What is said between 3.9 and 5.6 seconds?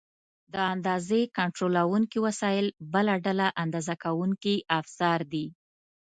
کوونکي افزار دي.